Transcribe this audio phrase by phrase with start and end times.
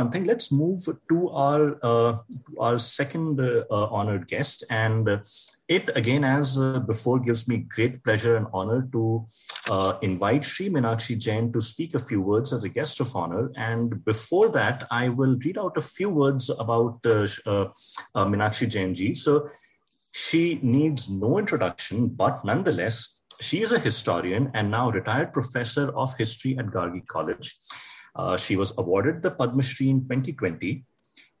[0.00, 0.24] one thing.
[0.24, 2.12] Let's move to our uh,
[2.58, 5.18] our second uh, uh, honored guest, and uh,
[5.68, 9.02] it again, as uh, before, gives me great pleasure and honor to
[10.02, 13.44] invite Sri Meenakshi Jain to speak a few words as a guest of honor.
[13.68, 17.02] And before that, I will read out a few words about
[18.32, 19.14] Meenakshi Jain ji.
[19.14, 19.50] So
[20.12, 26.16] she needs no introduction, but nonetheless, she is a historian and now retired professor of
[26.18, 27.54] history at Gargi College.
[28.14, 30.84] Uh, she was awarded the Padma Shri in 2020.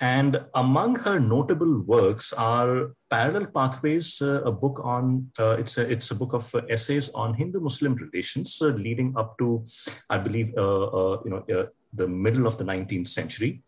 [0.00, 5.90] And among her notable works are Parallel Pathways, uh, a book on, uh, it's, a,
[5.90, 9.64] it's a book of essays on Hindu-Muslim relations uh, leading up to,
[10.10, 13.62] I believe, uh, uh, you know, the middle of the 19th century.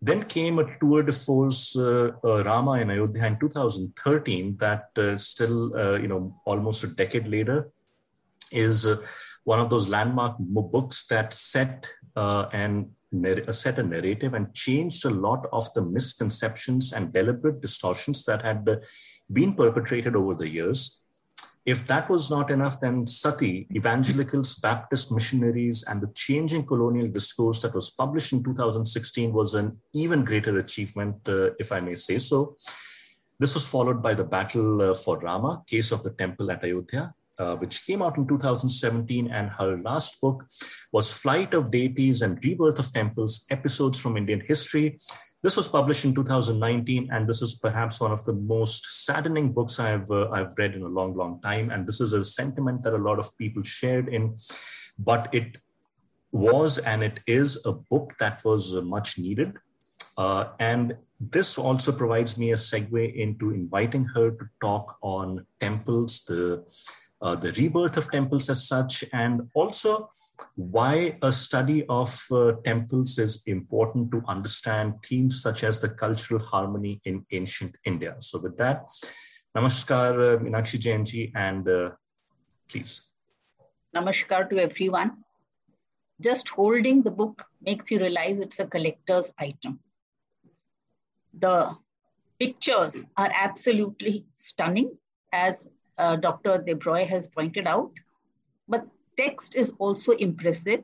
[0.00, 5.16] Then came a tour de force uh, uh, Rama in Ayodhya in 2013 that uh,
[5.16, 7.70] still, uh, you know, almost a decade later
[8.50, 8.96] is uh,
[9.44, 12.90] one of those landmark books that set uh, and
[13.50, 18.66] set a narrative and changed a lot of the misconceptions and deliberate distortions that had
[19.30, 21.02] been perpetrated over the years
[21.64, 27.62] if that was not enough, then Sati, evangelicals, Baptist missionaries, and the changing colonial discourse
[27.62, 32.18] that was published in 2016 was an even greater achievement, uh, if I may say
[32.18, 32.56] so.
[33.38, 37.14] This was followed by the Battle uh, for Rama, Case of the Temple at Ayodhya,
[37.42, 39.30] uh, which came out in 2017.
[39.30, 40.44] And her last book
[40.92, 44.96] was Flight of Deities and Rebirth of Temples Episodes from Indian History,
[45.42, 49.80] this was published in 2019, and this is perhaps one of the most saddening books
[49.80, 51.70] I've uh, I've read in a long, long time.
[51.70, 54.36] And this is a sentiment that a lot of people shared in,
[54.96, 55.58] but it
[56.30, 59.54] was and it is a book that was uh, much needed.
[60.16, 66.22] Uh, and this also provides me a segue into inviting her to talk on temples,
[66.28, 66.64] the
[67.22, 70.10] uh, the rebirth of temples as such, and also
[70.56, 76.40] why a study of uh, temples is important to understand themes such as the cultural
[76.40, 78.16] harmony in ancient India.
[78.18, 78.86] So, with that,
[79.56, 81.90] Namaskar, uh, Meenakshi Jainji, and uh,
[82.68, 83.12] please.
[83.94, 85.12] Namaskar to everyone.
[86.20, 89.80] Just holding the book makes you realize it's a collector's item.
[91.38, 91.76] The
[92.38, 94.96] pictures are absolutely stunning,
[95.32, 96.58] as uh, Dr.
[96.58, 97.92] Debroy has pointed out.
[98.68, 98.86] But
[99.16, 100.82] text is also impressive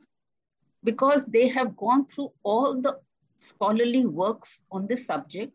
[0.84, 2.98] because they have gone through all the
[3.38, 5.52] scholarly works on this subject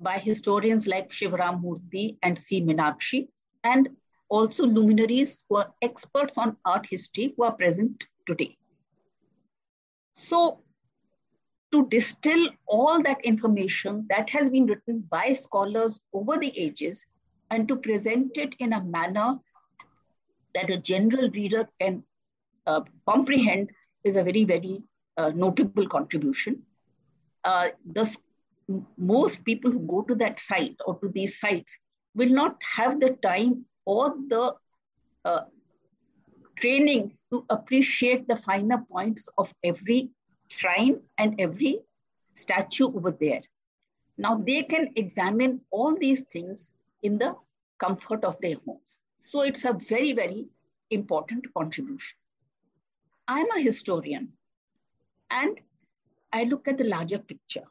[0.00, 2.60] by historians like Shivaram Murthy and C.
[2.60, 3.28] Meenakshi,
[3.64, 3.88] and
[4.28, 8.56] also luminaries who are experts on art history who are present today.
[10.12, 10.60] So,
[11.72, 17.04] to distill all that information that has been written by scholars over the ages
[17.50, 19.38] and to present it in a manner
[20.54, 22.02] that a general reader can
[22.66, 23.70] uh, comprehend
[24.04, 24.82] is a very, very
[25.16, 26.62] uh, notable contribution.
[27.44, 28.16] Uh, the,
[28.96, 31.76] most people who go to that site or to these sites
[32.14, 34.54] will not have the time or the
[35.24, 35.40] uh,
[36.56, 40.10] training to appreciate the finer points of every
[40.48, 41.80] shrine and every
[42.32, 43.40] statue over there.
[44.16, 46.72] Now they can examine all these things
[47.02, 47.34] in the
[47.78, 49.00] comfort of their homes.
[49.18, 50.46] So it's a very, very
[50.90, 52.16] important contribution.
[53.26, 54.32] I'm a historian
[55.30, 55.60] and
[56.32, 57.64] I look at the larger picture.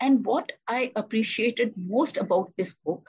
[0.00, 3.08] And what I appreciated most about this book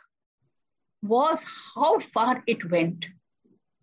[1.02, 1.44] was
[1.74, 3.06] how far it went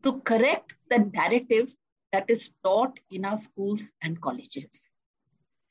[0.03, 1.75] to correct the narrative
[2.13, 4.69] that is taught in our schools and colleges.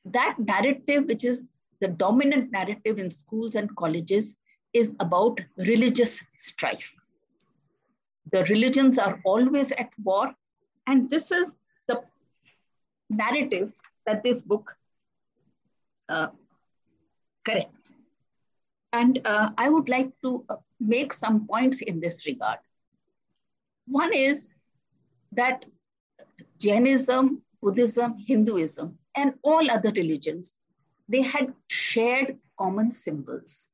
[0.05, 1.47] That narrative, which is
[1.79, 4.35] the dominant narrative in schools and colleges,
[4.73, 6.93] is about religious strife.
[8.31, 10.33] The religions are always at war,
[10.85, 11.51] and this is
[11.87, 12.03] the
[13.09, 13.71] narrative
[14.05, 14.75] that this book
[16.09, 16.27] uh,
[17.45, 17.93] corrects.
[18.93, 22.59] And uh, I would like to uh, make some points in this regard.
[23.87, 24.53] One is
[25.33, 25.65] that
[26.59, 30.53] Jainism, Buddhism, Hinduism, and all other religions,
[31.07, 33.67] they had shared common symbols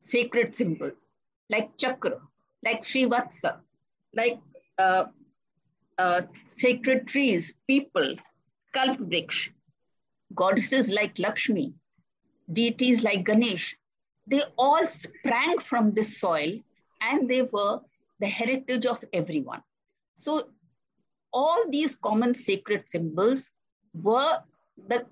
[0.00, 1.12] sacred symbols
[1.50, 2.20] like chakra,
[2.64, 3.58] like Srivatsa,
[4.14, 4.38] like
[4.78, 5.06] uh,
[5.98, 8.16] uh, sacred trees, people,
[8.74, 9.50] kalpvriksh,
[10.34, 11.74] goddesses like Lakshmi,
[12.52, 13.76] deities like Ganesh.
[14.26, 16.60] They all sprang from this soil
[17.00, 17.80] and they were
[18.20, 19.62] the heritage of everyone.
[20.14, 20.48] So
[21.32, 23.50] all these common sacred symbols
[23.94, 24.38] were
[24.88, 25.06] the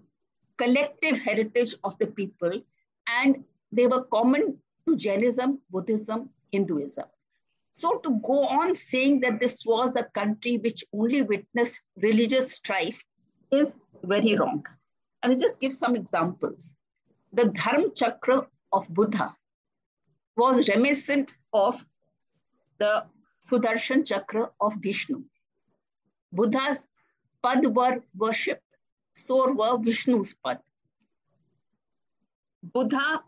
[0.56, 2.60] collective heritage of the people
[3.08, 4.58] and they were common
[4.88, 7.04] to Jainism, Buddhism, Hinduism.
[7.72, 13.02] So to go on saying that this was a country which only witnessed religious strife
[13.52, 14.64] is very wrong.
[15.22, 16.74] And I'll just give some examples.
[17.32, 19.34] The Dharma Chakra of Buddha
[20.36, 21.84] was reminiscent of
[22.78, 23.04] the
[23.44, 25.22] Sudarshan Chakra of Vishnu.
[26.32, 26.88] Buddha's
[27.42, 28.62] pad were worshipped,
[29.12, 30.60] so were Vishnu's pad.
[32.62, 33.22] Buddha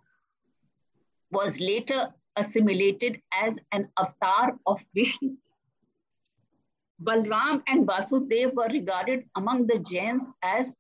[1.31, 5.37] was later assimilated as an avatar of Vishnu.
[7.03, 10.75] Balram and Vasudev were regarded among the Jains as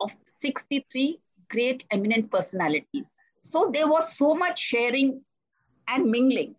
[0.00, 1.18] of 63
[1.48, 3.12] great eminent personalities.
[3.40, 5.22] So there was so much sharing
[5.88, 6.54] and mingling.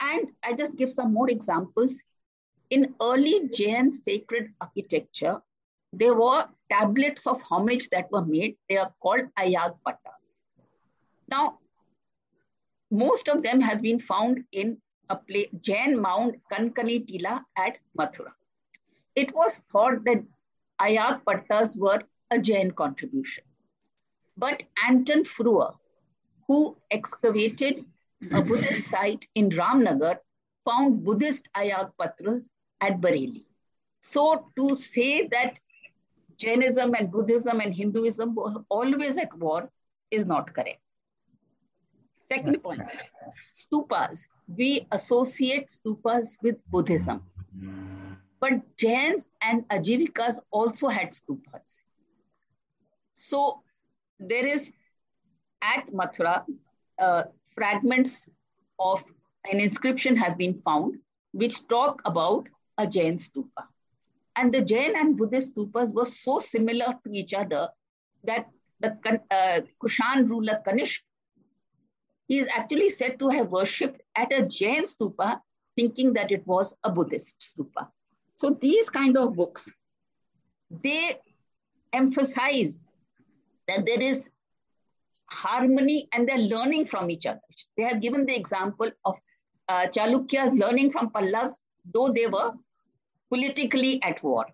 [0.00, 2.00] And I just give some more examples.
[2.70, 5.40] In early Jain sacred architecture,
[5.92, 8.56] there were tablets of homage that were made.
[8.68, 10.40] They are called ayag pattas.
[11.28, 11.58] Now,
[12.94, 14.78] most of them have been found in
[15.10, 18.32] a place, Jain mound Kankali Tila at Mathura.
[19.16, 20.22] It was thought that
[20.80, 23.44] ayag pattas were a Jain contribution.
[24.36, 25.74] But Anton Führer,
[26.46, 27.84] who excavated
[28.32, 30.18] a Buddhist site in Ramnagar,
[30.64, 32.48] found Buddhist ayag pattas
[32.80, 33.44] at Bareilly.
[34.00, 35.58] So to say that
[36.36, 39.70] Jainism and Buddhism and Hinduism were always at war
[40.10, 40.83] is not correct.
[42.28, 42.82] Second point,
[43.52, 44.26] stupas.
[44.48, 47.22] We associate stupas with Buddhism.
[48.40, 51.80] But Jains and Ajivikas also had stupas.
[53.14, 53.62] So
[54.18, 54.72] there is
[55.62, 56.44] at Mathura,
[56.98, 57.24] uh,
[57.54, 58.28] fragments
[58.78, 59.02] of
[59.50, 60.98] an inscription have been found
[61.32, 62.48] which talk about
[62.78, 63.66] a Jain stupa.
[64.36, 67.68] And the Jain and Buddhist stupas were so similar to each other
[68.24, 68.48] that
[68.80, 71.00] the uh, Kushan ruler Kanishk,
[72.28, 75.40] he is actually said to have worshipped at a Jain stupa,
[75.76, 77.88] thinking that it was a Buddhist stupa.
[78.36, 79.68] So these kind of books,
[80.70, 81.18] they
[81.92, 82.80] emphasize
[83.68, 84.30] that there is
[85.30, 87.40] harmony and they're learning from each other.
[87.76, 89.18] They have given the example of
[89.68, 91.54] uh, Chalukyas learning from Pallavas,
[91.92, 92.52] though they were
[93.30, 94.46] politically at war.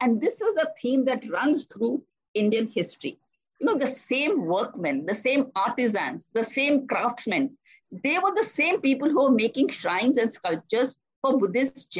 [0.00, 2.02] And this is a theme that runs through
[2.34, 3.18] Indian history.
[3.58, 7.56] You know, the same workmen, the same artisans, the same craftsmen,
[7.90, 11.96] they were the same people who were making shrines and sculptures for Buddhists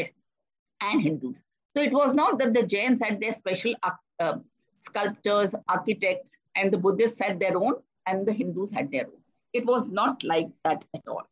[0.81, 1.43] and Hindus.
[1.69, 4.39] So it was not that the Jains had their special uh,
[4.79, 7.75] sculptors, architects, and the Buddhists had their own,
[8.07, 9.21] and the Hindus had their own.
[9.53, 11.27] It was not like that at all.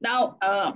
[0.00, 0.72] Now, uh,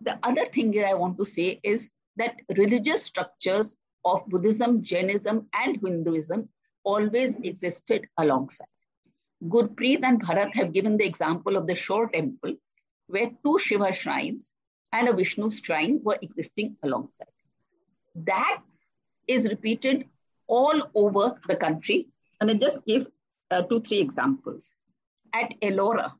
[0.00, 5.48] the other thing that I want to say is that religious structures of Buddhism, Jainism,
[5.54, 6.48] and Hinduism
[6.84, 8.66] always existed alongside.
[9.44, 12.54] Gurpreet and Bharat have given the example of the Shore temple,
[13.06, 14.52] where two Shiva shrines
[14.92, 17.28] and a Vishnu shrine were existing alongside.
[18.14, 18.62] That
[19.26, 20.08] is repeated
[20.46, 22.08] all over the country.
[22.40, 23.06] And I just give
[23.50, 24.72] uh, two, three examples.
[25.32, 26.12] At Ellora,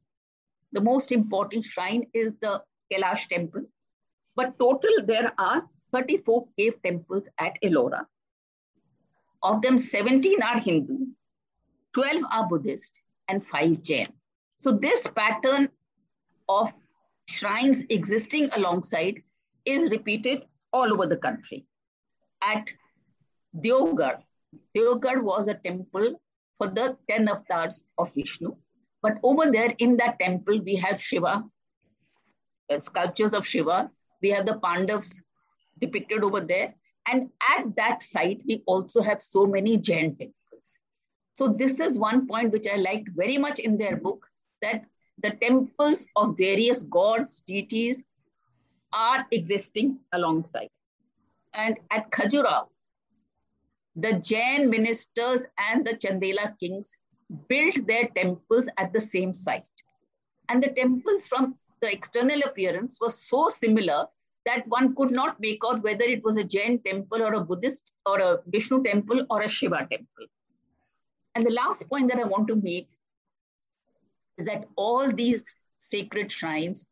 [0.73, 3.63] the most important shrine is the Kailash temple.
[4.35, 8.07] But total, there are 34 cave temples at Ellora.
[9.43, 11.07] Of them, 17 are Hindu,
[11.95, 12.99] 12 are Buddhist,
[13.29, 14.09] and 5 Jain.
[14.59, 15.69] So this pattern
[16.49, 16.73] of
[17.27, 19.23] shrines existing alongside
[19.65, 21.67] is repeated all over the country.
[22.43, 22.69] At
[23.57, 24.23] Deogarh.
[24.77, 26.21] Deogarh was a temple
[26.59, 28.55] for the 10 avatars of Vishnu.
[29.03, 31.45] But over there in that temple, we have Shiva,
[32.71, 33.91] uh, sculptures of Shiva.
[34.23, 35.23] We have the Pandavas
[35.83, 36.75] depicted over there.
[37.07, 40.79] And at that site, we also have so many Jain temples.
[41.35, 44.27] So this is one point which I liked very much in their book,
[44.63, 44.85] that
[45.23, 48.03] the temples of various gods, deities
[48.93, 50.69] are existing alongside.
[51.55, 52.69] And at Khajuraho,
[53.97, 56.97] the Jain ministers and the Chandela kings
[57.49, 59.67] built their temples at the same site.
[60.49, 64.07] And the temples from the external appearance was so similar
[64.45, 67.93] that one could not make out whether it was a Jain temple or a Buddhist
[68.07, 70.27] or a Vishnu temple or a Shiva temple.
[71.35, 72.89] And the last point that I want to make
[74.39, 75.45] is that all these
[75.77, 76.89] sacred shrines,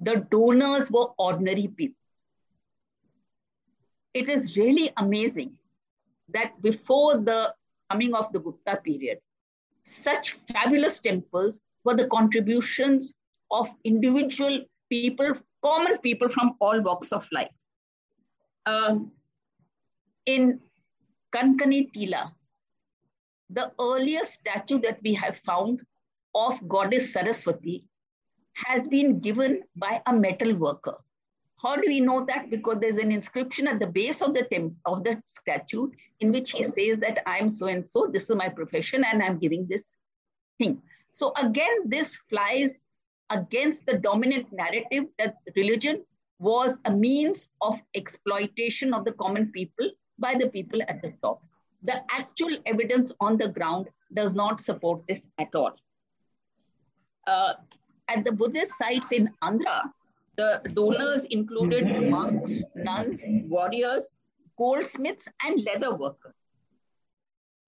[0.00, 1.96] the donors were ordinary people.
[4.12, 5.56] It is really amazing
[6.28, 7.54] that before the
[7.90, 9.18] coming of the Gupta period,
[9.82, 13.12] such fabulous temples were the contributions
[13.50, 15.34] of individual people,
[15.64, 17.54] common people from all walks of life.
[18.66, 19.12] Um,
[20.26, 20.60] in
[21.34, 22.32] Kankali Tila,
[23.50, 25.80] the earliest statue that we have found
[26.34, 27.86] of goddess Saraswati
[28.54, 30.96] has been given by a metal worker.
[31.62, 32.50] How do we know that?
[32.50, 35.88] Because there's an inscription at the base of the temp- of the statue
[36.20, 39.38] in which he says that I'm so and so, this is my profession, and I'm
[39.38, 39.96] giving this
[40.58, 40.82] thing.
[41.10, 42.80] So again, this flies
[43.30, 46.04] against the dominant narrative that religion
[46.38, 51.42] was a means of exploitation of the common people by the people at the top.
[51.82, 55.74] The actual evidence on the ground does not support this at all.
[57.26, 57.54] Uh,
[58.08, 59.82] at the Buddhist sites in Andhra,
[60.36, 64.08] the donors included monks, nuns, warriors,
[64.58, 66.34] goldsmiths, and leather workers.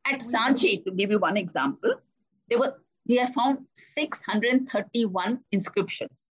[0.04, 1.94] At Sanchi, to give you one example,
[2.48, 2.76] there were
[3.08, 6.28] we have found 631 inscriptions.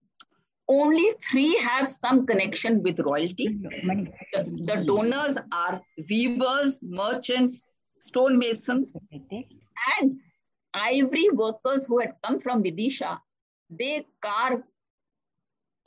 [0.68, 3.58] Only three have some connection with royalty.
[4.34, 7.66] The, the donors are weavers, merchants,
[8.00, 8.96] stonemasons,
[10.00, 10.20] and
[10.74, 13.20] ivory workers who had come from Vidisha.
[13.70, 14.62] They carve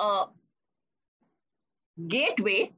[0.01, 0.27] a
[2.09, 2.73] gateway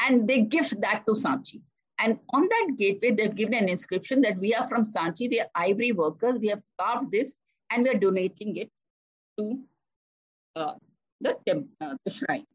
[0.00, 1.62] and they gift that to Sanchi.
[2.00, 5.50] And on that gateway, they've given an inscription that we are from Sanchi, we are
[5.54, 7.34] ivory workers, we have carved this,
[7.70, 8.70] and we're donating it
[9.38, 9.60] to
[10.56, 10.74] uh,
[11.20, 11.36] the,
[11.82, 12.46] uh, the shrine.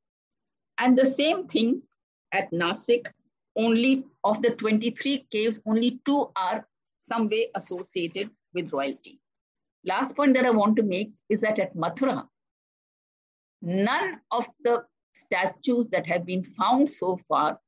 [0.80, 1.84] And the same thing
[2.32, 3.08] at Nasik,
[3.56, 6.68] only of the 23 caves, only two are
[7.00, 9.20] some way associated with royalty.
[9.86, 12.28] Last point that I want to make is that at Mathura,
[13.62, 14.84] none of the
[15.14, 17.60] statues that have been found so far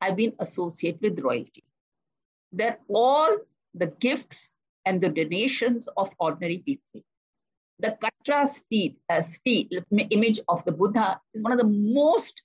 [0.00, 1.64] have been associated with royalty.
[2.52, 3.36] They're all
[3.74, 4.54] the gifts
[4.84, 7.02] and the donations of ordinary people.
[7.78, 12.42] The Katra steed, uh, steed image of the Buddha is one of the most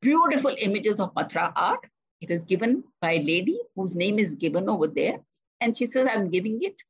[0.00, 1.86] beautiful images of Mathura art.
[2.20, 5.18] It is given by a lady whose name is given over there.
[5.60, 6.82] And she says, I'm giving it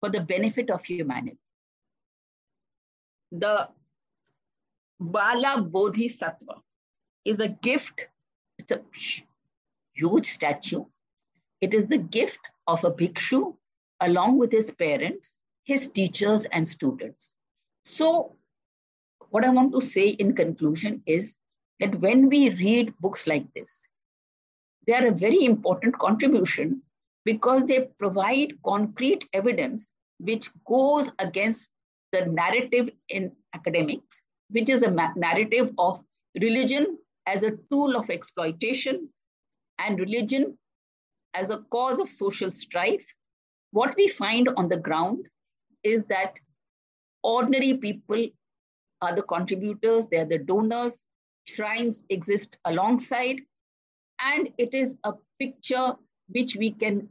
[0.00, 1.38] for the benefit of humanity.
[3.32, 3.68] The
[4.98, 6.54] Bala Bodhisattva
[7.24, 8.08] is a gift
[8.60, 8.82] it's a
[9.94, 10.84] huge statue.
[11.60, 13.56] It is the gift of a bhikshu
[14.00, 17.34] along with his parents, his teachers, and students.
[17.84, 18.36] So,
[19.30, 21.36] what I want to say in conclusion is
[21.80, 23.86] that when we read books like this,
[24.86, 26.82] they are a very important contribution
[27.24, 31.70] because they provide concrete evidence which goes against
[32.12, 36.02] the narrative in academics, which is a narrative of
[36.40, 39.08] religion as a tool of exploitation
[39.78, 40.58] and religion
[41.34, 43.06] as a cause of social strife,
[43.72, 45.26] what we find on the ground
[45.84, 46.38] is that
[47.22, 48.26] ordinary people
[49.00, 51.00] are the contributors, they are the donors,
[51.44, 53.40] shrines exist alongside,
[54.22, 55.94] and it is a picture
[56.28, 57.08] which we can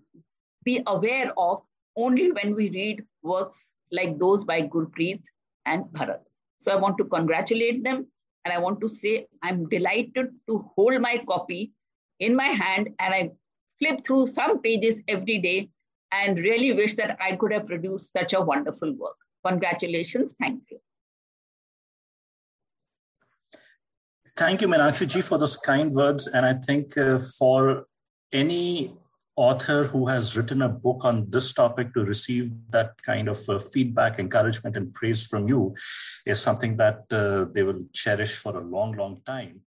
[0.63, 1.61] be aware of
[1.95, 5.21] only when we read works like those by Gurpreet
[5.65, 6.21] and Bharat.
[6.59, 8.07] So I want to congratulate them
[8.45, 11.73] and I want to say I'm delighted to hold my copy
[12.19, 13.31] in my hand and I
[13.79, 15.69] flip through some pages every day
[16.11, 19.15] and really wish that I could have produced such a wonderful work.
[19.45, 20.35] Congratulations.
[20.39, 20.79] Thank you.
[24.35, 26.27] Thank you, Meenakshi ji, for those kind words.
[26.27, 27.87] And I think uh, for
[28.31, 28.97] any
[29.39, 33.57] author who has written a book on this topic to receive that kind of uh,
[33.57, 35.73] feedback, encouragement, and praise from you
[36.25, 39.61] is something that uh, they will cherish for a long, long time.